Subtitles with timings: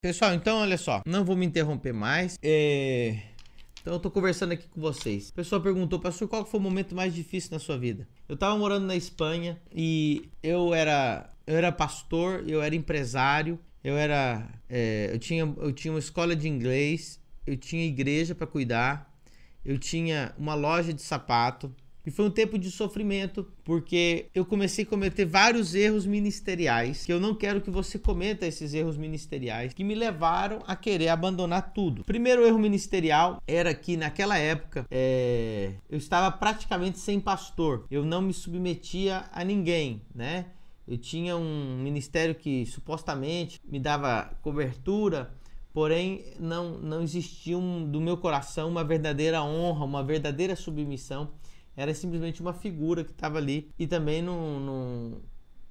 [0.00, 2.38] Pessoal, então olha só, não vou me interromper mais.
[2.40, 3.20] É...
[3.80, 5.30] Então eu tô conversando aqui com vocês.
[5.32, 8.06] A pessoa perguntou, pastor, qual foi o momento mais difícil na sua vida?
[8.28, 13.96] Eu tava morando na Espanha e eu era, eu era pastor, eu era empresário, eu
[13.96, 14.48] era.
[14.68, 19.12] É, eu, tinha, eu tinha uma escola de inglês, eu tinha igreja para cuidar,
[19.64, 21.74] eu tinha uma loja de sapato,
[22.08, 27.12] e foi um tempo de sofrimento, porque eu comecei a cometer vários erros ministeriais, que
[27.12, 31.74] eu não quero que você cometa esses erros ministeriais, que me levaram a querer abandonar
[31.74, 32.00] tudo.
[32.00, 38.06] O primeiro erro ministerial era que naquela época é, eu estava praticamente sem pastor, eu
[38.06, 40.46] não me submetia a ninguém, né?
[40.86, 45.30] Eu tinha um ministério que supostamente me dava cobertura,
[45.74, 51.28] porém não, não existia um, do meu coração uma verdadeira honra, uma verdadeira submissão
[51.78, 55.12] era simplesmente uma figura que estava ali e também não, não,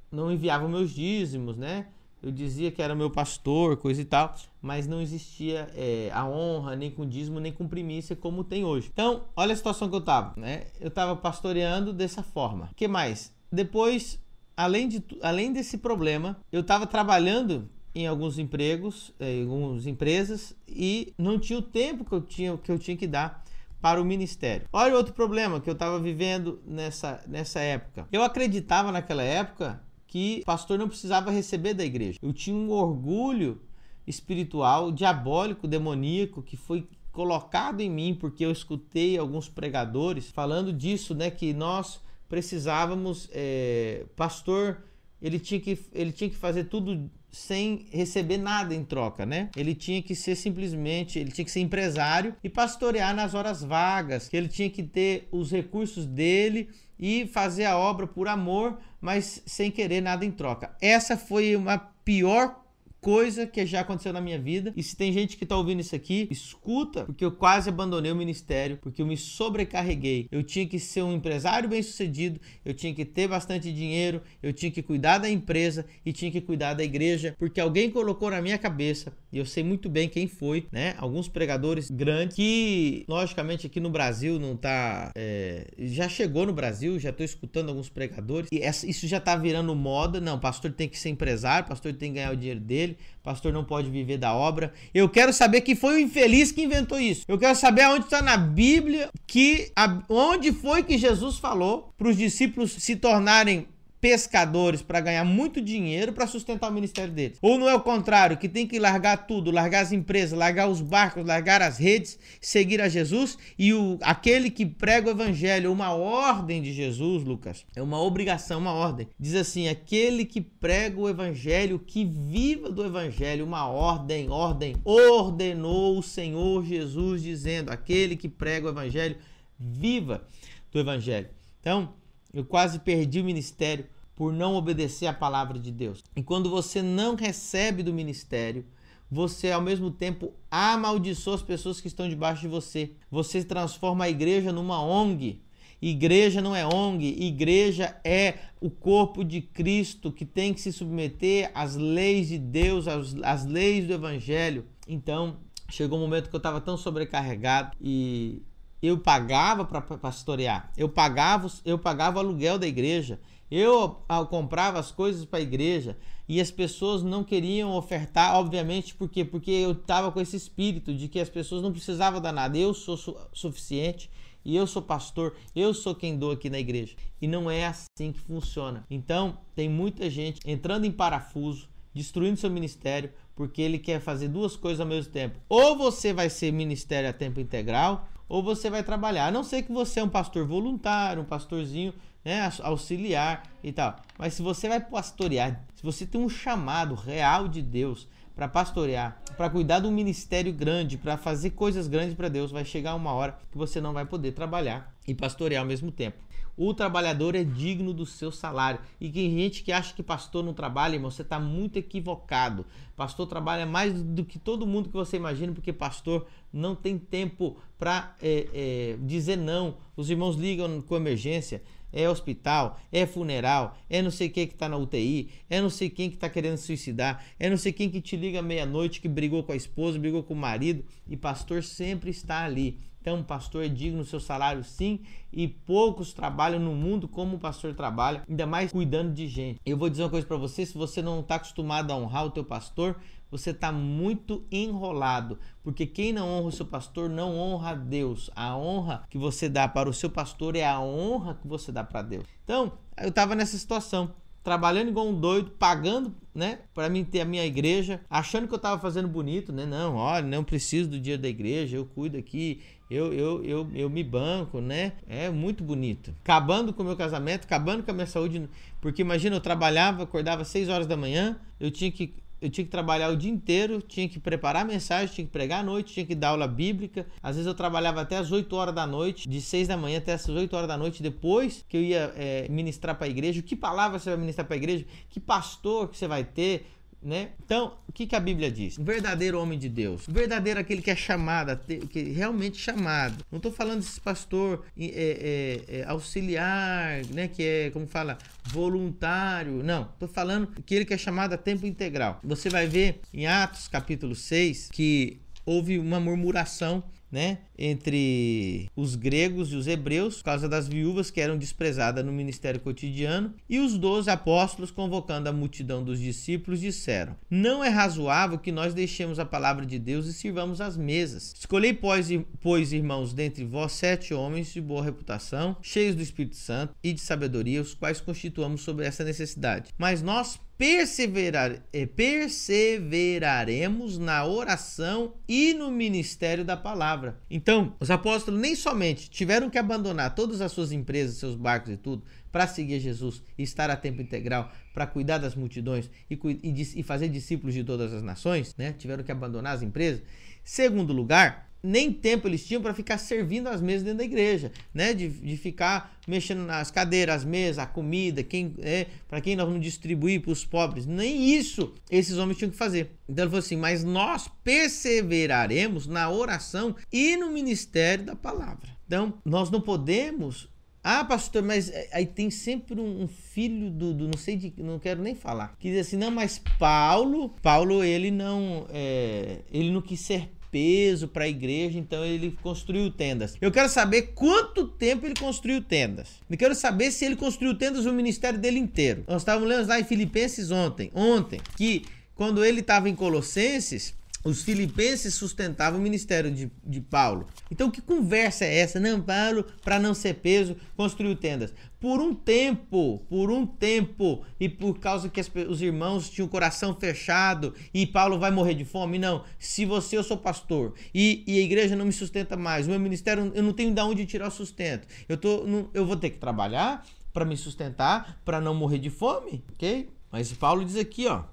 [0.09, 1.87] não enviava meus dízimos, né?
[2.23, 6.77] Eu dizia que era meu pastor, coisa e tal, mas não existia é, a honra,
[6.77, 8.89] nem com dízimo, nem com primícia como tem hoje.
[8.91, 10.67] Então, olha a situação que eu estava, né?
[10.79, 12.69] Eu estava pastoreando dessa forma.
[12.71, 13.33] O que mais?
[13.51, 14.17] Depois,
[14.55, 21.13] além, de, além desse problema, eu estava trabalhando em alguns empregos, em algumas empresas, e
[21.17, 23.43] não tinha o tempo que eu tinha que, eu tinha que dar
[23.81, 24.67] para o ministério.
[24.73, 28.07] Olha outro problema que eu estava vivendo nessa, nessa época.
[28.11, 32.17] Eu acreditava naquela época que pastor não precisava receber da igreja.
[32.21, 33.61] Eu tinha um orgulho
[34.05, 41.13] espiritual, diabólico, demoníaco, que foi colocado em mim porque eu escutei alguns pregadores falando disso,
[41.13, 41.29] né?
[41.29, 44.83] Que nós precisávamos, é, pastor,
[45.21, 49.49] ele tinha que ele tinha que fazer tudo sem receber nada em troca, né?
[49.55, 54.27] Ele tinha que ser simplesmente, ele tinha que ser empresário e pastorear nas horas vagas,
[54.27, 59.41] que ele tinha que ter os recursos dele e fazer a obra por amor, mas
[59.45, 60.75] sem querer nada em troca.
[60.81, 62.63] Essa foi uma pior
[63.07, 64.73] coisa que já aconteceu na minha vida.
[64.75, 68.15] E se tem gente que tá ouvindo isso aqui, escuta, porque eu quase abandonei o
[68.17, 70.27] ministério, porque eu me sobrecarreguei.
[70.29, 74.69] Eu tinha que ser um empresário bem-sucedido, eu tinha que ter bastante dinheiro, eu tinha
[74.69, 78.57] que cuidar da empresa e tinha que cuidar da igreja, porque alguém colocou na minha
[78.57, 80.93] cabeça, e eu sei muito bem quem foi, né?
[80.97, 85.11] Alguns pregadores grandes que, logicamente, aqui no Brasil não tá.
[85.15, 89.37] É, já chegou no Brasil, já tô escutando alguns pregadores, e essa, isso já tá
[89.37, 90.19] virando moda.
[90.19, 93.63] Não, pastor tem que ser empresário, pastor tem que ganhar o dinheiro dele, pastor não
[93.63, 94.73] pode viver da obra.
[94.93, 97.23] Eu quero saber quem foi o infeliz que inventou isso.
[97.27, 102.09] Eu quero saber onde está na Bíblia que a, onde foi que Jesus falou para
[102.09, 103.67] os discípulos se tornarem
[103.99, 107.37] pescadores para ganhar muito dinheiro para sustentar o ministério deles.
[107.41, 110.81] Ou não é o contrário, que tem que largar tudo, largar as empresas, largar os
[110.81, 115.93] barcos, largar as redes, seguir a Jesus e o aquele que prega o evangelho, uma
[115.93, 119.07] ordem de Jesus, Lucas, é uma obrigação, uma ordem.
[119.19, 125.97] Diz assim: aquele que prega o evangelho, que viva do evangelho, uma ordem, ordem, ordenou
[125.97, 129.17] o Senhor Jesus dizendo: aquele que prega o evangelho,
[129.59, 130.23] viva
[130.71, 131.27] do evangelho.
[131.59, 131.93] Então,
[132.37, 136.03] eu quase perdi o ministério por não obedecer à palavra de Deus.
[136.15, 138.63] E quando você não recebe do ministério,
[139.09, 142.91] você ao mesmo tempo amaldiçoa as pessoas que estão debaixo de você.
[143.09, 145.41] Você transforma a igreja numa ONG.
[145.81, 151.49] Igreja não é ONG, igreja é o corpo de Cristo que tem que se submeter
[151.55, 154.65] às leis de Deus, às, às leis do Evangelho.
[154.87, 155.37] Então,
[155.69, 158.43] chegou um momento que eu estava tão sobrecarregado e
[158.81, 164.91] eu pagava para pastorear, eu pagava, eu pagava o aluguel da igreja, eu comprava as
[164.91, 169.23] coisas para a igreja e as pessoas não queriam ofertar, obviamente, por quê?
[169.23, 172.73] Porque eu estava com esse espírito de que as pessoas não precisavam dar nada, eu
[172.73, 174.09] sou su suficiente
[174.43, 176.95] e eu sou pastor, eu sou quem dou aqui na igreja.
[177.21, 178.85] E não é assim que funciona.
[178.89, 184.55] Então, tem muita gente entrando em parafuso, destruindo seu ministério, porque ele quer fazer duas
[184.55, 185.39] coisas ao mesmo tempo.
[185.49, 189.27] Ou você vai ser ministério a tempo integral, ou você vai trabalhar.
[189.27, 191.93] A não ser que você é um pastor voluntário, um pastorzinho
[192.23, 193.95] né, auxiliar e tal.
[194.17, 199.19] Mas se você vai pastorear, se você tem um chamado real de Deus para pastorear,
[199.35, 203.11] para cuidar de um ministério grande, para fazer coisas grandes para Deus, vai chegar uma
[203.13, 206.26] hora que você não vai poder trabalhar e pastorear ao mesmo tempo.
[206.57, 208.79] O trabalhador é digno do seu salário.
[208.99, 212.65] E tem gente que acha que pastor não trabalha, irmão, você está muito equivocado.
[212.95, 217.57] Pastor trabalha mais do que todo mundo que você imagina, porque pastor não tem tempo
[217.77, 219.77] para é, é, dizer não.
[219.95, 221.61] Os irmãos ligam com emergência
[221.91, 225.89] é hospital, é funeral, é não sei quem que está na UTI, é não sei
[225.89, 229.43] quem que está querendo suicidar, é não sei quem que te liga meia-noite que brigou
[229.43, 232.79] com a esposa, brigou com o marido e pastor sempre está ali.
[233.07, 234.99] Então, pastor é digno do seu salário, sim,
[235.31, 239.61] e poucos trabalham no mundo como o pastor trabalha, ainda mais cuidando de gente.
[239.65, 242.31] Eu vou dizer uma coisa para você: se você não está acostumado a honrar o
[242.31, 242.97] teu pastor,
[243.31, 248.29] você está muito enrolado, porque quem não honra o seu pastor não honra a Deus.
[248.35, 251.85] A honra que você dá para o seu pastor é a honra que você dá
[251.85, 252.25] para Deus.
[252.43, 254.11] Então, eu estava nessa situação
[254.47, 258.57] trabalhando igual um doido, pagando, né, para mim ter a minha igreja, achando que eu
[258.57, 259.65] tava fazendo bonito, né?
[259.65, 263.89] Não, olha, não preciso do dia da igreja, eu cuido aqui, eu, eu, eu, eu
[263.89, 264.93] me banco, né?
[265.07, 266.13] É muito bonito.
[266.23, 268.49] Acabando com o meu casamento, acabando com a minha saúde,
[268.79, 272.63] porque imagina, eu trabalhava, acordava às 6 horas da manhã, eu tinha que eu tinha
[272.63, 276.05] que trabalhar o dia inteiro, tinha que preparar mensagem, tinha que pregar à noite, tinha
[276.05, 277.05] que dar aula bíblica.
[277.21, 280.13] Às vezes eu trabalhava até as 8 horas da noite, de 6 da manhã até
[280.13, 283.41] as 8 horas da noite, depois que eu ia é, ministrar para a igreja.
[283.41, 284.85] Que palavra você vai ministrar para a igreja?
[285.09, 286.67] Que pastor que você vai ter?
[287.07, 287.29] Né?
[287.41, 288.77] Então, o que, que a Bíblia diz?
[288.77, 291.57] Um verdadeiro homem de Deus, um verdadeiro aquele que é chamado,
[291.89, 293.23] que é realmente chamado.
[293.31, 297.29] Não estou falando desse pastor é, é, é, auxiliar, né?
[297.29, 299.63] Que é, como fala, voluntário.
[299.63, 302.19] Não, estou falando aquele que é chamado a tempo integral.
[302.25, 309.51] Você vai ver em Atos capítulo 6 que houve uma murmuração né, entre os gregos
[309.51, 313.77] e os hebreus, por causa das viúvas que eram desprezadas no ministério cotidiano, e os
[313.77, 319.25] doze apóstolos, convocando a multidão dos discípulos, disseram: Não é razoável que nós deixemos a
[319.25, 321.33] palavra de Deus e sirvamos as mesas.
[321.37, 322.09] Escolhei, pois,
[322.41, 326.99] pois, irmãos, dentre vós sete homens de boa reputação, cheios do Espírito Santo e de
[326.99, 329.73] sabedoria, os quais constituamos sobre essa necessidade.
[329.77, 337.19] Mas nós perseverar, eh, perseveraremos na oração e no ministério da palavra.
[337.29, 341.77] Então, os apóstolos nem somente tiveram que abandonar todas as suas empresas, seus barcos e
[341.77, 342.03] tudo,
[342.37, 346.13] para seguir Jesus e estar a tempo integral, para cuidar das multidões e,
[346.43, 348.75] e, e fazer discípulos de todas as nações, né?
[348.77, 350.03] tiveram que abandonar as empresas.
[350.43, 354.93] Segundo lugar, nem tempo eles tinham para ficar servindo as mesas dentro da igreja, né?
[354.93, 359.47] De, de ficar mexendo nas cadeiras, as mesas, a comida, quem é, para quem nós
[359.47, 360.85] vamos distribuir para os pobres.
[360.85, 362.91] Nem isso esses homens tinham que fazer.
[363.09, 368.69] Então ele falou assim: mas nós perseveraremos na oração e no ministério da palavra.
[368.85, 370.47] Então nós não podemos.
[370.89, 374.79] Ah, pastor, mas é, aí tem sempre um filho do, do não sei de, não
[374.79, 379.81] quero nem falar, que diz assim, não, mas Paulo, Paulo ele não, é, ele não
[379.81, 383.35] quis ser peso para a igreja, então ele construiu tendas.
[383.41, 386.21] Eu quero saber quanto tempo ele construiu tendas.
[386.29, 389.03] Eu quero saber se ele construiu tendas o ministério dele inteiro.
[389.09, 391.83] Nós estávamos lendo lá em Filipenses ontem, ontem, que
[392.15, 393.93] quando ele estava em Colossenses,
[394.27, 397.27] os filipenses sustentavam o ministério de, de Paulo.
[397.49, 398.77] Então, que conversa é essa?
[398.77, 401.53] Não, Paulo, para não ser peso, construiu tendas.
[401.79, 406.29] Por um tempo, por um tempo, e por causa que as, os irmãos tinham o
[406.29, 408.99] coração fechado e Paulo vai morrer de fome.
[408.99, 412.69] Não, se você, eu sou pastor e, e a igreja não me sustenta mais, o
[412.69, 414.87] meu ministério, eu não tenho de onde tirar o sustento.
[415.07, 418.89] Eu, tô, não, eu vou ter que trabalhar para me sustentar, para não morrer de
[418.89, 419.89] fome, ok?
[420.11, 421.23] Mas Paulo diz aqui, ó,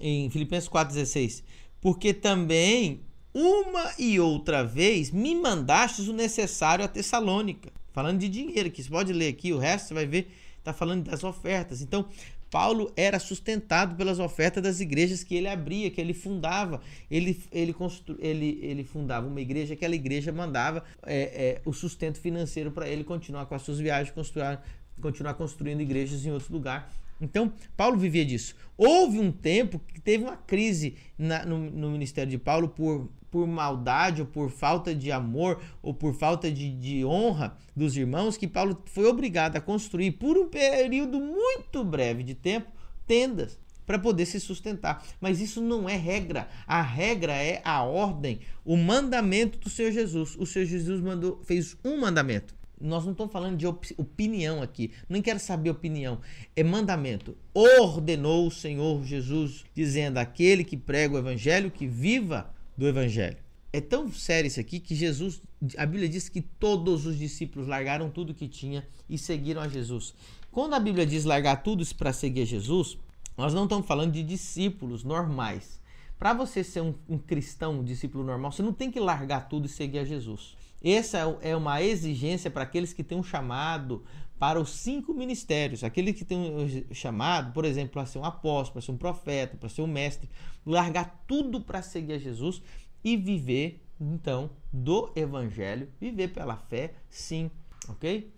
[0.00, 1.44] em Filipenses 4,16
[1.80, 3.00] porque também
[3.32, 7.70] uma e outra vez me mandastes o necessário a Tessalônica.
[7.92, 11.04] Falando de dinheiro, que você pode ler aqui, o resto você vai ver, está falando
[11.04, 11.80] das ofertas.
[11.80, 12.06] Então,
[12.50, 16.80] Paulo era sustentado pelas ofertas das igrejas que ele abria, que ele fundava.
[17.08, 22.18] Ele, ele, constru, ele, ele fundava uma igreja, aquela igreja mandava é, é, o sustento
[22.18, 24.58] financeiro para ele continuar com as suas viagens, construir,
[25.00, 26.92] continuar construindo igrejas em outro lugar.
[27.20, 28.54] Então, Paulo vivia disso.
[28.76, 33.46] Houve um tempo que teve uma crise na, no, no, ministério de Paulo por, por
[33.46, 38.48] maldade, ou por falta de amor, ou por falta de, de honra dos irmãos, que
[38.48, 42.70] Paulo foi obrigado a construir por um período muito breve de tempo
[43.06, 45.04] tendas para poder se sustentar.
[45.20, 46.48] Mas isso não é regra.
[46.64, 50.36] A regra é a ordem, o mandamento do Senhor Jesus.
[50.38, 54.92] O Senhor Jesus mandou, fez um mandamento nós não estamos falando de op opinião aqui.
[55.08, 56.20] Nem quero saber opinião.
[56.56, 57.36] É mandamento.
[57.52, 63.36] Ordenou o Senhor Jesus, dizendo: aquele que prega o evangelho, que viva do evangelho.
[63.72, 65.40] É tão sério isso aqui que Jesus,
[65.76, 70.14] a Bíblia diz que todos os discípulos largaram tudo que tinha e seguiram a Jesus.
[70.50, 72.98] Quando a Bíblia diz largar tudo para seguir a Jesus,
[73.36, 75.80] nós não estamos falando de discípulos normais.
[76.18, 79.66] Para você ser um, um cristão, um discípulo normal, você não tem que largar tudo
[79.66, 80.56] e seguir a Jesus.
[80.82, 84.04] Essa é uma exigência para aqueles que têm um chamado
[84.38, 85.84] para os cinco ministérios.
[85.84, 89.56] Aquele que tem um chamado, por exemplo, para ser um apóstolo, para ser um profeta,
[89.58, 90.30] para ser um mestre,
[90.64, 92.62] largar tudo para seguir a Jesus
[93.04, 97.50] e viver, então, do evangelho, viver pela fé, sim,
[97.86, 98.32] ok?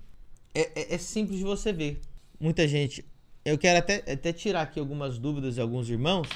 [0.52, 2.00] É, é, é simples de você ver.
[2.40, 3.04] Muita gente.
[3.44, 6.28] Eu quero até, até tirar aqui algumas dúvidas de alguns irmãos,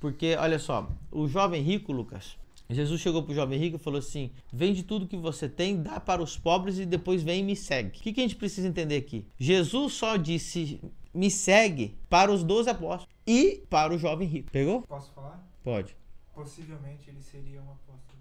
[0.00, 2.36] porque olha só, o jovem rico, Lucas,
[2.70, 6.00] Jesus chegou para o jovem rico e falou assim: vende tudo que você tem, dá
[6.00, 7.98] para os pobres e depois vem e me segue.
[7.98, 9.26] O que, que a gente precisa entender aqui?
[9.38, 10.80] Jesus só disse
[11.12, 14.50] me segue para os doze apóstolos e para o jovem rico.
[14.50, 14.82] Pegou?
[14.82, 15.46] Posso falar?
[15.62, 15.96] Pode.
[16.34, 18.13] Possivelmente ele seria um apóstolo.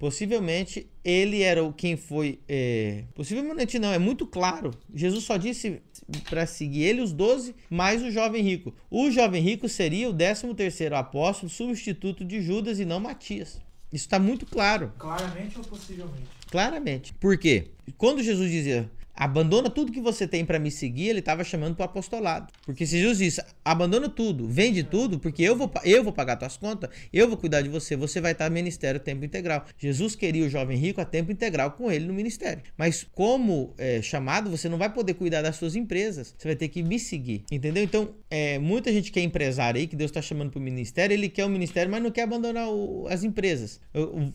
[0.00, 2.40] Possivelmente ele era o quem foi.
[2.48, 3.04] É...
[3.14, 4.70] Possivelmente não, é muito claro.
[4.94, 5.82] Jesus só disse
[6.30, 8.74] para seguir ele os doze mais o jovem rico.
[8.90, 13.60] O jovem rico seria o décimo terceiro apóstolo, substituto de Judas e não Matias.
[13.92, 14.90] Isso está muito claro.
[14.98, 16.28] Claramente ou possivelmente?
[16.50, 17.12] Claramente.
[17.12, 17.66] Por quê?
[17.98, 21.82] Quando Jesus dizia abandona tudo que você tem para me seguir, ele estava chamando para
[21.82, 22.50] o apostolado.
[22.64, 26.56] Porque se Jesus disse, abandona tudo, vende tudo, porque eu vou, eu vou pagar tuas
[26.56, 29.66] contas, eu vou cuidar de você, você vai estar no ministério tempo integral.
[29.76, 32.62] Jesus queria o jovem rico a tempo integral com ele no ministério.
[32.78, 36.68] Mas como é, chamado, você não vai poder cuidar das suas empresas, você vai ter
[36.68, 37.84] que me seguir, entendeu?
[37.84, 41.12] Então, é, muita gente que é empresário aí, que Deus está chamando para o ministério,
[41.12, 43.82] ele quer o ministério, mas não quer abandonar o, as empresas.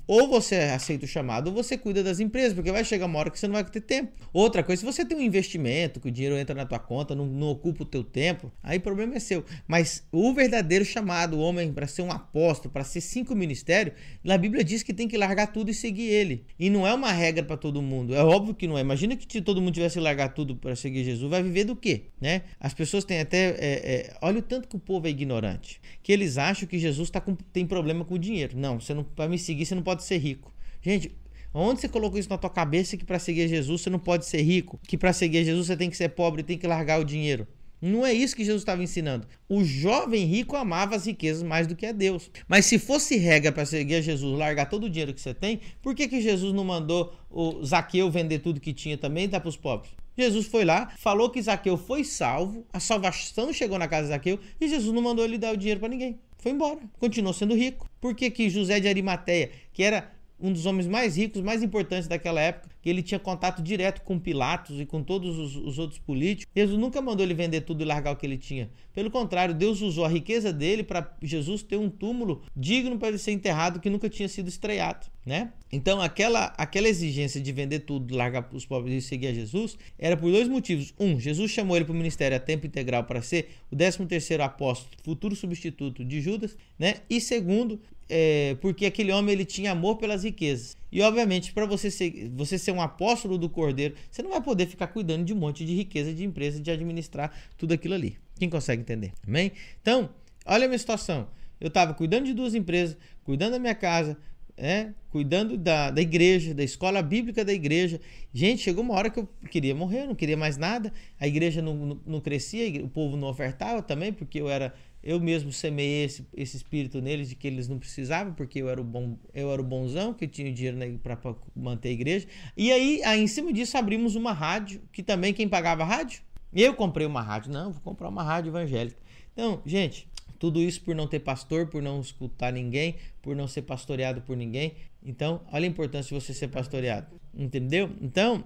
[0.05, 3.31] Ou você aceita o chamado, ou você cuida das empresas, porque vai chegar uma hora
[3.31, 4.11] que você não vai ter tempo.
[4.31, 7.25] Outra coisa, se você tem um investimento, que o dinheiro entra na tua conta, não,
[7.25, 9.43] não ocupa o teu tempo, aí o problema é seu.
[9.67, 14.37] Mas o verdadeiro chamado, o homem para ser um apóstolo, para ser cinco ministérios, na
[14.37, 16.45] Bíblia diz que tem que largar tudo e seguir ele.
[16.59, 18.15] E não é uma regra para todo mundo.
[18.15, 18.81] É óbvio que não é.
[18.81, 22.03] Imagina que todo mundo tivesse que largar tudo para seguir Jesus, vai viver do quê?
[22.19, 22.43] Né?
[22.59, 23.49] As pessoas têm até.
[23.49, 25.81] É, é, olha o tanto que o povo é ignorante.
[26.01, 28.57] Que eles acham que Jesus tá com, tem problema com o dinheiro.
[28.57, 30.53] Não, você não para me seguir, você não pode ser rico.
[30.81, 31.15] Gente,
[31.57, 34.41] Onde você colocou isso na tua cabeça que para seguir Jesus você não pode ser
[34.41, 34.77] rico?
[34.85, 37.47] Que para seguir Jesus você tem que ser pobre, tem que largar o dinheiro?
[37.81, 39.25] Não é isso que Jesus estava ensinando.
[39.47, 42.29] O jovem rico amava as riquezas mais do que a Deus.
[42.45, 45.95] Mas se fosse regra para seguir Jesus, largar todo o dinheiro que você tem, por
[45.95, 49.47] que, que Jesus não mandou o Zaqueu vender tudo que tinha também e dar para
[49.47, 49.91] os pobres?
[50.17, 54.39] Jesus foi lá, falou que Zaqueu foi salvo, a salvação chegou na casa de Zaqueu
[54.59, 56.19] e Jesus não mandou ele dar o dinheiro para ninguém.
[56.37, 57.89] Foi embora, continuou sendo rico.
[58.01, 62.07] Por que, que José de Arimateia, que era um dos homens mais ricos, mais importantes
[62.07, 65.99] daquela época, que ele tinha contato direto com Pilatos e com todos os, os, outros
[65.99, 66.51] políticos.
[66.55, 68.69] Jesus nunca mandou ele vender tudo e largar o que ele tinha.
[68.93, 73.17] Pelo contrário, Deus usou a riqueza dele para Jesus ter um túmulo digno para ele
[73.17, 75.51] ser enterrado que nunca tinha sido estreado, né?
[75.71, 80.15] Então, aquela, aquela exigência de vender tudo, largar os pobres e seguir a Jesus, era
[80.15, 80.93] por dois motivos.
[80.99, 84.43] Um, Jesus chamou ele para o ministério a tempo integral para ser o 13 terceiro
[84.43, 86.97] apóstolo, futuro substituto de Judas, né?
[87.09, 90.77] E segundo, é, porque aquele homem ele tinha amor pelas riquezas.
[90.91, 94.67] E obviamente, para você ser, você ser um apóstolo do Cordeiro, você não vai poder
[94.67, 98.17] ficar cuidando de um monte de riqueza de empresa, de administrar tudo aquilo ali.
[98.37, 99.11] Quem consegue entender?
[99.27, 99.51] Amém?
[99.81, 100.09] Então,
[100.45, 101.27] olha a minha situação.
[101.59, 104.17] Eu estava cuidando de duas empresas, cuidando da minha casa,
[104.57, 107.99] é, cuidando da, da igreja, da escola bíblica da igreja.
[108.33, 110.91] Gente, chegou uma hora que eu queria morrer, não queria mais nada.
[111.19, 114.73] A igreja não, não, não crescia, o povo não ofertava também, porque eu era
[115.05, 118.81] eu mesmo semeei esse, esse espírito neles de que eles não precisavam, porque eu era
[118.81, 121.19] o bom, eu era o bonzão que tinha dinheiro para
[121.55, 122.27] manter a igreja.
[122.57, 126.23] E aí, aí, em cima disso, abrimos uma rádio, que também quem pagava rádio?
[126.51, 127.51] Eu comprei uma rádio.
[127.51, 128.97] Não, vou comprar uma rádio evangélica.
[129.31, 130.07] Então, gente,
[130.45, 134.37] tudo isso por não ter pastor, por não escutar ninguém, por não ser pastoreado por
[134.37, 134.73] ninguém.
[135.03, 137.07] Então, olha a importância de você ser pastoreado.
[137.35, 137.89] Entendeu?
[137.99, 138.43] Então,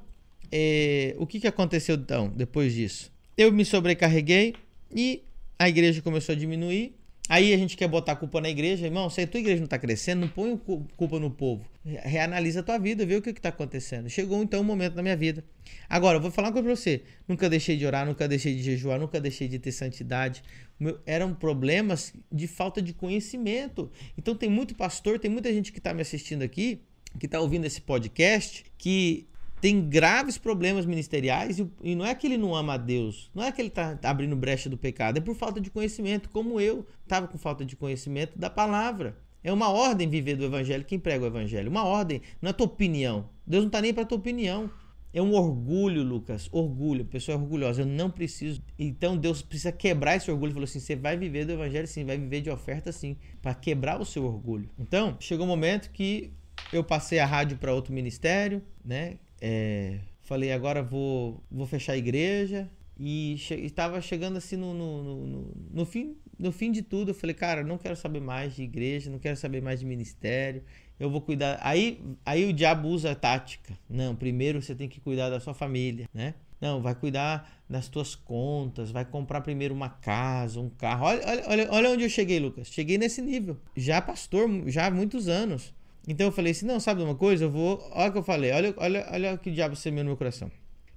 [0.49, 3.11] é, o que, que aconteceu então, depois disso?
[3.37, 4.55] Eu me sobrecarreguei
[4.95, 5.23] e
[5.57, 6.95] a igreja começou a diminuir.
[7.27, 8.85] Aí a gente quer botar a culpa na igreja.
[8.85, 10.57] Irmão, se a tua igreja não está crescendo, não põe
[10.95, 11.65] culpa no povo.
[12.03, 14.09] Reanalisa a tua vida, vê o que está acontecendo.
[14.09, 15.43] Chegou então um momento na minha vida.
[15.87, 17.03] Agora, eu vou falar uma coisa para você.
[17.27, 20.43] Nunca deixei de orar, nunca deixei de jejuar, nunca deixei de ter santidade.
[20.79, 23.91] Meu, eram problemas de falta de conhecimento.
[24.17, 26.81] Então tem muito pastor, tem muita gente que está me assistindo aqui,
[27.19, 29.27] que está ouvindo esse podcast, que
[29.61, 33.43] tem graves problemas ministeriais e, e, não é que ele não ama a Deus, não
[33.43, 36.85] é que ele está abrindo brecha do pecado, é por falta de conhecimento, como eu
[37.03, 39.17] estava com falta de conhecimento da palavra.
[39.43, 42.65] É uma ordem viver do evangelho, quem prega o evangelho, uma ordem, não é tua
[42.65, 43.29] opinião.
[43.45, 44.69] Deus não está nem para tua opinião.
[45.11, 47.03] É um orgulho, Lucas, orgulho.
[47.05, 48.61] Pessoa é orgulhosa, eu não preciso.
[48.77, 50.49] Então Deus precisa quebrar esse orgulho.
[50.49, 53.55] Ele falou assim: você vai viver do evangelho sim, vai viver de oferta sim, para
[53.55, 54.69] quebrar o seu orgulho.
[54.77, 56.31] Então, chegou um momento que
[56.71, 59.17] eu passei a rádio para outro ministério, né?
[59.41, 62.69] É, falei, agora vou, vou fechar a igreja.
[63.01, 67.11] E estava che chegando assim no, no, no, no, fim, no fim de tudo.
[67.11, 70.63] Eu falei, cara, não quero saber mais de igreja, não quero saber mais de ministério.
[70.99, 71.59] Eu vou cuidar.
[71.61, 73.77] Aí, aí o diabo usa a tática.
[73.89, 76.33] Não, primeiro você tem que cuidar da sua família, né?
[76.59, 81.05] Não, vai cuidar das tuas contas, vai comprar primeiro uma casa, um carro.
[81.05, 82.67] Olha, olha, olha, onde eu cheguei, Lucas.
[82.67, 83.57] Cheguei nesse nível.
[83.75, 85.73] Já pastor, já há muitos anos.
[86.05, 87.45] Então eu falei assim: não, sabe uma coisa?
[87.45, 87.79] Eu vou.
[87.93, 90.17] Olha o que eu falei, olha, olha, olha o que o diabo semeou no meu
[90.17, 90.51] coração.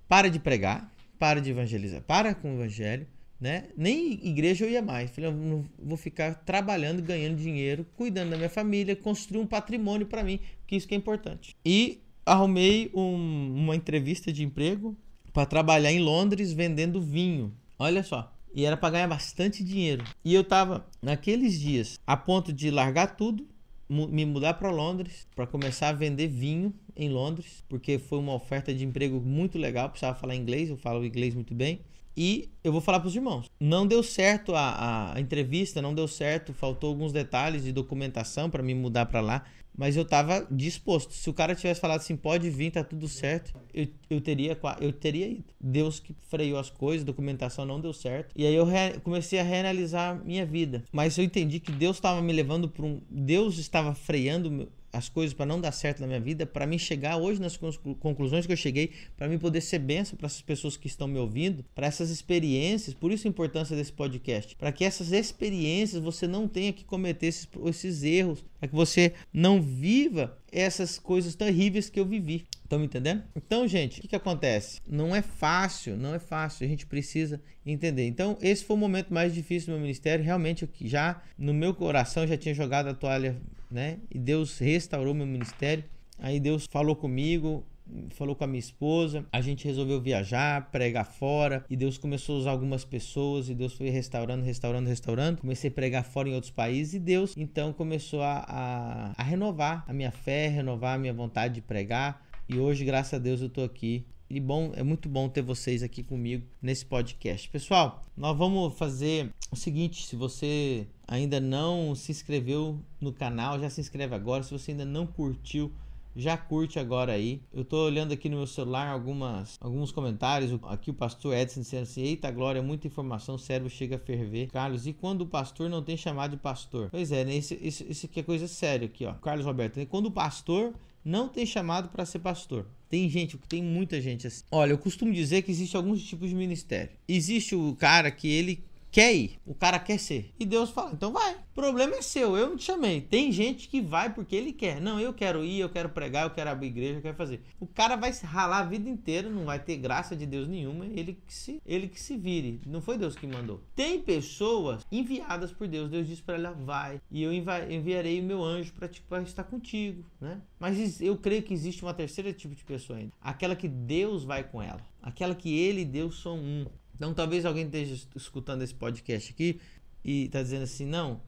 [0.08, 3.06] Para de pregar, para de evangelizar, para com o evangelho,
[3.42, 3.64] né?
[3.76, 5.10] Nem igreja eu ia mais.
[5.10, 10.06] Falei, eu não vou ficar trabalhando, ganhando dinheiro, cuidando da minha família, construir um patrimônio
[10.06, 11.56] para mim, que isso que é importante.
[11.66, 14.96] E arrumei um, uma entrevista de emprego
[15.32, 17.52] para trabalhar em Londres vendendo vinho.
[17.76, 18.32] Olha só.
[18.54, 20.04] E era para ganhar bastante dinheiro.
[20.24, 23.44] E eu tava naqueles dias a ponto de largar tudo
[23.88, 28.72] me mudar para Londres para começar a vender vinho em Londres, porque foi uma oferta
[28.72, 31.80] de emprego muito legal, precisava falar inglês, eu falo inglês muito bem.
[32.16, 33.46] E eu vou falar para os irmãos.
[33.58, 38.62] Não deu certo a, a entrevista, não deu certo, faltou alguns detalhes de documentação para
[38.62, 39.44] me mudar para lá,
[39.76, 41.14] mas eu tava disposto.
[41.14, 44.92] Se o cara tivesse falado assim, pode vir, tá tudo certo, eu, eu teria eu
[44.92, 45.44] teria ido.
[45.58, 48.32] Deus que freou as coisas, documentação não deu certo.
[48.36, 48.66] E aí eu
[49.02, 50.84] comecei a reanalisar minha vida.
[50.92, 55.08] Mas eu entendi que Deus estava me levando para um Deus estava freando meu- as
[55.08, 58.46] coisas para não dar certo na minha vida, para mim chegar hoje nas conclu- conclusões
[58.46, 61.64] que eu cheguei, para mim poder ser benção para essas pessoas que estão me ouvindo,
[61.74, 66.46] para essas experiências, por isso a importância desse podcast, para que essas experiências você não
[66.46, 71.98] tenha que cometer esses, esses erros, para que você não viva essas coisas terríveis que
[71.98, 72.44] eu vivi.
[72.62, 73.22] Estão me entendendo?
[73.36, 74.80] Então, gente, o que, que acontece?
[74.88, 76.64] Não é fácil, não é fácil.
[76.64, 78.06] A gente precisa entender.
[78.06, 80.24] Então, esse foi o momento mais difícil do meu ministério.
[80.24, 83.36] Realmente, eu já no meu coração já tinha jogado a toalha,
[83.72, 83.98] né?
[84.10, 85.84] E Deus restaurou meu ministério.
[86.18, 87.64] Aí Deus falou comigo,
[88.10, 92.38] falou com a minha esposa, a gente resolveu viajar, pregar fora, e Deus começou a
[92.38, 95.40] usar algumas pessoas, e Deus foi restaurando, restaurando, restaurando.
[95.40, 99.84] Comecei a pregar fora em outros países, e Deus então começou a, a, a renovar
[99.86, 102.24] a minha fé, renovar a minha vontade de pregar.
[102.48, 104.04] E hoje, graças a Deus, eu tô aqui.
[104.34, 107.50] E bom, é muito bom ter vocês aqui comigo nesse podcast.
[107.50, 113.68] Pessoal, nós vamos fazer o seguinte: se você ainda não se inscreveu no canal, já
[113.68, 114.42] se inscreve agora.
[114.42, 115.70] Se você ainda não curtiu,
[116.16, 117.42] já curte agora aí.
[117.52, 120.58] Eu tô olhando aqui no meu celular algumas, alguns comentários.
[120.62, 124.46] Aqui o pastor Edson dizendo assim: Eita glória, muita informação, o cérebro chega a ferver.
[124.46, 126.88] Carlos, e quando o pastor não tem chamado de pastor?
[126.90, 127.34] Pois é, né?
[127.34, 129.12] Isso, isso, isso aqui é coisa séria aqui, ó.
[129.12, 129.84] Carlos Roberto, né?
[129.84, 130.72] quando o pastor
[131.04, 132.66] não tem chamado para ser pastor.
[132.88, 134.44] Tem gente, tem muita gente assim.
[134.50, 136.90] Olha, eu costumo dizer que existe alguns tipos de ministério.
[137.08, 140.32] Existe o cara que ele quer ir, o cara quer ser.
[140.38, 141.34] E Deus fala, então vai.
[141.34, 143.00] O problema é seu, eu não te chamei.
[143.00, 144.80] Tem gente que vai porque ele quer.
[144.80, 147.42] Não, eu quero ir, eu quero pregar, eu quero abrir igreja, eu quero fazer.
[147.58, 150.86] O cara vai se ralar a vida inteira, não vai ter graça de Deus nenhuma,
[150.86, 152.60] ele que se, ele que se vire.
[152.66, 153.62] Não foi Deus que mandou.
[153.74, 155.90] Tem pessoas enviadas por Deus.
[155.90, 159.44] Deus disse para ela, vai, e eu envi- enviarei o meu anjo para tipo, estar
[159.44, 160.40] contigo, né?
[160.60, 163.12] Mas eu creio que existe uma terceira tipo de pessoa ainda.
[163.20, 164.80] Aquela que Deus vai com ela.
[165.02, 166.66] Aquela que ele e Deus são um.
[166.94, 169.60] Então talvez alguém esteja escutando esse podcast aqui
[170.04, 171.20] e está dizendo assim, não,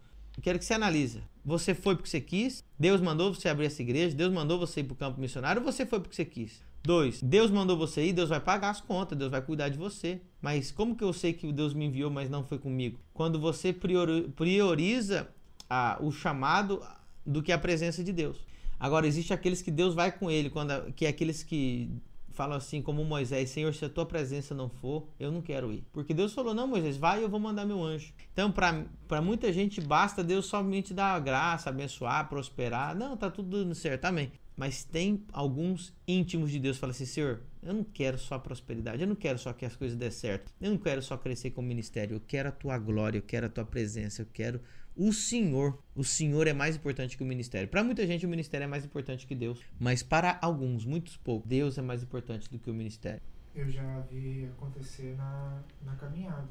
[0.43, 1.23] quero que você analise.
[1.45, 2.65] Você foi porque você quis?
[2.79, 4.15] Deus mandou você abrir essa igreja?
[4.17, 6.63] Deus mandou você ir para o campo missionário você foi porque você quis?
[6.83, 10.21] Dois, Deus mandou você ir, Deus vai pagar as contas, Deus vai cuidar de você.
[10.43, 12.99] Mas como que eu sei que Deus me enviou, mas não foi comigo?
[13.15, 15.29] Quando você priori- prioriza
[15.69, 16.83] a- o chamado
[17.25, 18.37] do que a presença de Deus.
[18.79, 21.89] Agora, existe aqueles que Deus vai com ele, quando que é aqueles que
[22.35, 25.85] falam assim, como Moisés: Senhor, se a tua presença não for, eu não quero ir.
[25.93, 28.13] Porque Deus falou: Não, Moisés, vai, eu vou mandar meu anjo.
[28.33, 32.95] Então, para muita gente, basta Deus somente dar a graça, abençoar, prosperar.
[32.95, 34.33] Não, tá tudo dando certo, amém.
[34.57, 39.03] Mas tem alguns íntimos de Deus que falam assim: Senhor, eu não quero só prosperidade,
[39.03, 41.67] eu não quero só que as coisas dê certo, eu não quero só crescer como
[41.67, 44.61] ministério, eu quero a tua glória, eu quero a tua presença, eu quero
[44.97, 45.79] o Senhor.
[45.95, 47.69] O Senhor é mais importante que o ministério.
[47.69, 49.61] Para muita gente, o ministério é mais importante que Deus.
[49.79, 53.21] Mas para alguns, muitos poucos, Deus é mais importante do que o ministério.
[53.55, 56.49] Eu já vi acontecer na, na caminhada.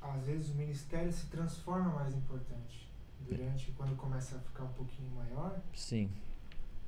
[0.00, 2.88] Às vezes o ministério se transforma mais importante.
[3.20, 6.10] Durante, quando começa a ficar um pouquinho maior, Sim.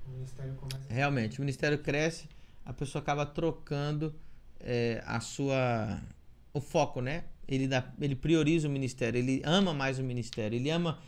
[0.07, 2.29] o ministério começa Realmente, o ministério cresce,
[2.65, 4.13] a pessoa acaba trocando
[4.59, 6.03] é, a sua.
[6.53, 7.25] o foco, né?
[7.49, 10.99] Ele, dá, ele prioriza o ministério, ele ama mais o ministério, ele ama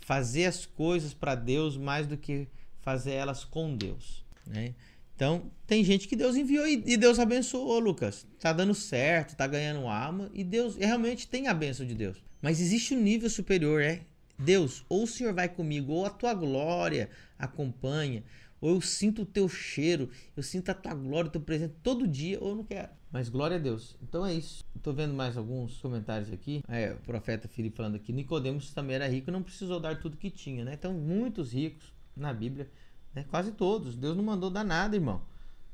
[0.00, 2.48] fazer as coisas para Deus mais do que
[2.80, 4.74] fazer elas com Deus, né?
[5.14, 8.26] Então, tem gente que Deus enviou e, e Deus abençoou, Lucas.
[8.40, 12.16] Tá dando certo, tá ganhando alma e Deus e realmente tem a bênção de Deus.
[12.40, 14.00] Mas existe um nível superior, é
[14.36, 18.24] Deus, ou o Senhor vai comigo, ou a tua glória acompanha,
[18.62, 22.06] ou eu sinto o teu cheiro, eu sinto a tua glória, o teu presente todo
[22.06, 22.90] dia, ou eu não quero.
[23.10, 23.96] Mas glória a Deus.
[24.00, 24.64] Então é isso.
[24.80, 26.62] Tô vendo mais alguns comentários aqui.
[26.68, 30.30] É, o profeta Filipe falando aqui, Nicodemos também era rico, não precisou dar tudo que
[30.30, 30.74] tinha, né?
[30.74, 32.70] Então muitos ricos na Bíblia,
[33.12, 33.24] né?
[33.28, 33.96] Quase todos.
[33.96, 35.20] Deus não mandou dar nada, irmão,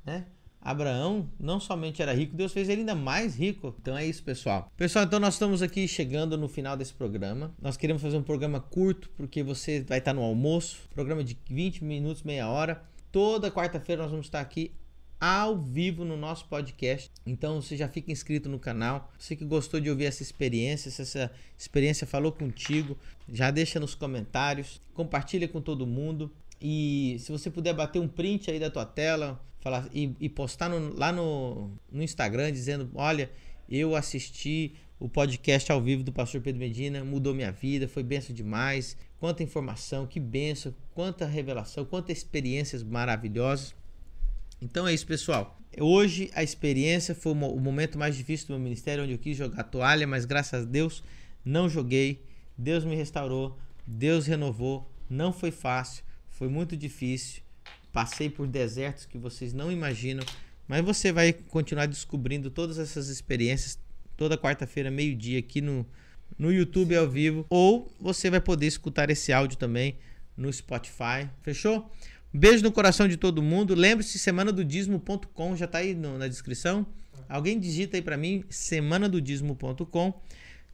[0.05, 0.27] né?
[0.61, 3.75] Abraão não somente era rico, Deus fez ele ainda mais rico.
[3.81, 4.71] Então é isso, pessoal.
[4.77, 7.55] Pessoal, então nós estamos aqui chegando no final desse programa.
[7.61, 10.79] Nós queremos fazer um programa curto, porque você vai estar no almoço.
[10.95, 12.83] Programa de 20 minutos, meia hora.
[13.11, 14.73] Toda quarta-feira nós vamos estar aqui
[15.21, 17.11] ao vivo no nosso podcast.
[17.27, 19.11] Então você já fica inscrito no canal.
[19.19, 22.97] Você que gostou de ouvir essa experiência, se essa experiência falou contigo,
[23.29, 26.31] já deixa nos comentários, compartilha com todo mundo.
[26.61, 30.69] E se você puder bater um print aí da tua tela falar, e, e postar
[30.69, 33.31] no- lá no, no Instagram dizendo: Olha,
[33.69, 38.35] eu assisti o podcast ao vivo do Pastor Pedro Medina, mudou minha vida, foi benção
[38.35, 38.97] demais.
[39.21, 43.75] quanta informação, que benção, quanta revelação, quantas experiências maravilhosas.
[44.61, 45.57] Então é isso, pessoal.
[45.79, 49.65] Hoje a experiência foi o momento mais difícil do meu ministério, onde eu quis jogar
[49.65, 51.03] toalha, mas graças a Deus
[51.45, 52.23] não joguei.
[52.57, 54.91] Deus me restaurou, Deus renovou.
[55.09, 57.43] Não foi fácil, foi muito difícil.
[57.93, 60.25] Passei por desertos que vocês não imaginam,
[60.67, 63.79] mas você vai continuar descobrindo todas essas experiências
[64.19, 65.87] toda quarta-feira, meio-dia, aqui no,
[66.37, 67.47] no YouTube ao vivo.
[67.49, 69.97] Ou você vai poder escutar esse áudio também
[70.37, 71.31] no Spotify.
[71.41, 71.91] Fechou?
[72.35, 73.75] Beijo no coração de todo mundo.
[73.75, 76.85] Lembre-se, semanadodismo.com já está aí no, na descrição.
[77.29, 80.21] Alguém digita aí para mim, semanadodismo.com,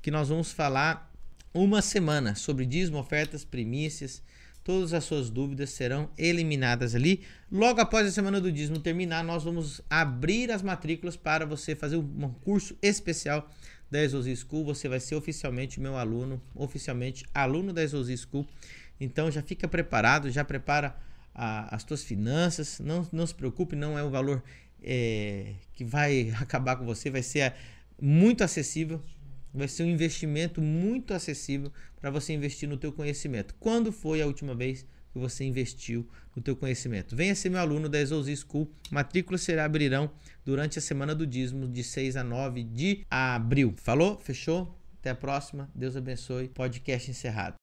[0.00, 1.12] que nós vamos falar
[1.52, 4.22] uma semana sobre dízimo, ofertas, primícias.
[4.64, 7.22] Todas as suas dúvidas serão eliminadas ali.
[7.52, 11.96] Logo após a semana do dízimo terminar, nós vamos abrir as matrículas para você fazer
[11.96, 13.48] um curso especial
[13.90, 14.64] da Exosi School.
[14.64, 18.46] Você vai ser oficialmente meu aluno, oficialmente aluno da Exosi School.
[18.98, 20.96] Então já fica preparado, já prepara
[21.34, 24.42] a, as tuas finanças, não, não se preocupe, não é um valor
[24.82, 27.52] é, que vai acabar com você, vai ser
[28.00, 29.00] muito acessível,
[29.58, 33.54] vai ser um investimento muito acessível para você investir no teu conhecimento.
[33.58, 37.14] Quando foi a última vez que você investiu no teu conhecimento?
[37.14, 40.10] Venha ser meu aluno da Exousi School, matrículas será abrirão
[40.44, 43.74] durante a semana do dízimo de 6 a 9 de abril.
[43.76, 44.18] Falou?
[44.18, 44.76] Fechou?
[45.00, 45.70] Até a próxima.
[45.74, 46.48] Deus abençoe.
[46.48, 47.54] Podcast encerrado.